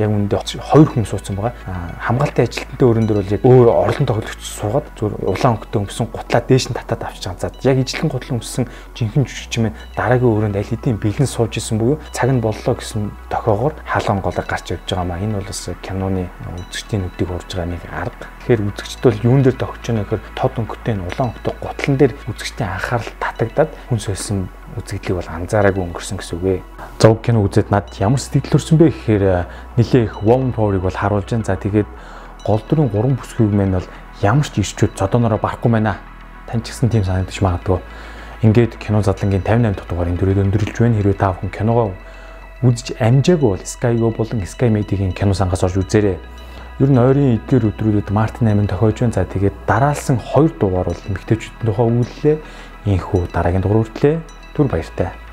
яг 0.00 0.10
үүндээ 0.16 0.40
хоёр 0.64 0.88
хүн 0.88 1.04
суудсан 1.26 1.36
байгаа. 1.36 1.54
Хамгаалалтын 2.00 2.46
ажилтнтай 2.46 2.86
өрөн 2.86 3.06
дээр 3.06 3.18
бол 3.18 3.34
яг 3.34 3.42
өөр 3.42 3.68
орлон 3.70 4.06
тоглогч 4.06 4.42
суугаад 4.42 4.86
зүгээр 4.94 5.14
улаан 5.26 5.54
өнгөтэй 5.56 5.80
өмсөн 5.82 6.06
гутлаа 6.12 6.42
дээш 6.46 6.66
нь 6.70 6.78
татаад 6.78 7.02
авч 7.02 7.22
байгаа. 7.26 7.50
За 7.50 7.70
яг 7.70 7.78
ижлэн 7.82 8.10
гутлан 8.10 8.38
өмсөн 8.38 8.64
жинхэнэ 8.94 9.26
жүжигч 9.26 9.54
мэн 9.58 9.74
дараагийн 9.96 10.34
өрөөнд 10.36 10.56
аль 10.56 10.70
хэдийн 10.70 10.98
бэлэн 11.02 11.26
сууж 11.26 11.58
исэн 11.58 11.78
буюу 11.78 11.98
цаг 12.14 12.30
нь 12.30 12.40
боллоо 12.40 12.74
гэсэн 12.78 13.10
тохиогоор 13.30 13.74
хаалган 13.82 14.22
голоор 14.22 14.46
гарч 14.46 14.70
явж 14.70 14.86
байгаа 14.86 15.06
маа. 15.06 15.18
Энэ 15.18 15.36
бол 15.38 15.50
бас 15.50 15.62
киноны 15.82 16.30
үзэгчдийн 16.70 17.02
нүдийг 17.02 17.30
урж 17.30 17.50
байгаа 17.50 17.70
нэг 17.74 17.82
арга. 17.90 18.26
Тэгэхээр 18.46 18.62
үзэгчд 18.70 19.02
бол 19.02 19.24
юун 19.26 19.42
дээр 19.42 19.56
тогтж 19.58 19.84
байна 19.90 20.06
гэхээр 20.06 20.22
тод 20.38 20.54
өнгөтэй 20.62 20.94
улаан 21.02 21.28
өнгөтэй 21.34 21.54
гутлан 21.58 21.94
дээр 21.98 22.12
үзэгчдийн 22.30 22.70
анхаарал 22.70 23.12
татагдаад 23.18 23.70
хүн 23.90 23.98
сойсон 23.98 24.38
үзэгдлийг 24.74 25.16
бол 25.22 25.30
анзаараагүй 25.30 25.82
өнгөрсөн 25.86 26.18
гэсэн 26.18 26.36
үг 26.36 26.44
ээ. 26.44 26.60
Зог 26.98 27.22
кино 27.22 27.40
үзээд 27.46 27.70
над 27.70 27.86
ямар 28.02 28.18
сэтгэл 28.18 28.50
төрсөн 28.50 28.76
бэ 28.76 28.90
гэхээр 28.90 29.24
э, 29.24 29.46
нэлээ 29.78 30.04
их 30.10 30.20
woman 30.26 30.50
power-ыг 30.50 30.82
бол 30.82 30.92
харуулж 30.92 31.30
байна. 31.30 31.46
За 31.46 31.54
тэгээд 31.54 31.88
гол 32.42 32.62
дүрийн 32.66 32.90
гурван 32.90 33.16
бүсгүйг 33.16 33.52
мэн 33.54 33.78
бол 33.78 33.88
ямар 34.20 34.46
ч 34.46 34.60
ирчүүд 34.60 34.98
зодоонороо 34.98 35.38
барахгүй 35.38 35.70
байна. 35.70 36.02
Тань 36.50 36.60
ч 36.66 36.74
гэсэн 36.74 36.90
тийм 36.90 37.06
санагдаж 37.06 37.38
магадгүй. 37.40 37.78
Ингээд 38.42 38.76
кино 38.82 39.00
задлангийн 39.00 39.46
58 39.46 39.78
дахь 39.78 39.88
дугаарыг 39.88 40.18
дөрөв 40.18 40.42
өндөрлж 40.44 40.76
байна. 40.76 40.98
Хэрвээ 40.98 41.16
та 41.16 41.32
бүхэн 41.32 41.50
киногоо 41.54 41.94
үзэж 42.62 42.98
амжаагүй 43.00 43.48
бол 43.54 43.64
Sky-го 43.64 44.10
болон 44.12 44.44
Sky 44.44 44.68
Media-гийн 44.68 45.16
кино 45.16 45.32
сангаас 45.32 45.64
орж 45.64 45.80
үзээрэй. 45.80 46.18
Ер 46.76 46.90
нь 46.92 47.00
ойрын 47.00 47.40
эдгээр 47.40 47.72
өдрүүдэд 47.72 48.12
Мартин 48.12 48.52
8 48.52 48.68
тохиож 48.68 49.00
байна. 49.00 49.16
За 49.16 49.24
тэгээд 49.24 49.56
дараалсан 49.64 50.20
2 50.20 50.60
дугаар 50.60 50.92
бол 50.92 51.06
эмгтээчүүдийн 51.08 51.64
тухай 51.64 51.86
үйллээ. 51.88 52.36
Ийхүү 52.92 53.22
дараагийн 53.32 53.64
дугаар 53.64 53.80
хүртлээ. 53.88 54.16
Түр 54.56 54.70
баяртай. 54.72 55.25